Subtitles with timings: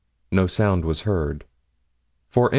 [0.31, 1.45] No sound was heard.
[2.27, 2.49] For M.